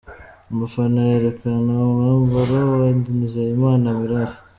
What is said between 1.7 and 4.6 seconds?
umwambaro wa Nizeyimana Mirafa.